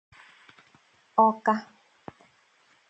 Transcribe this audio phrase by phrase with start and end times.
[1.23, 1.53] Awka.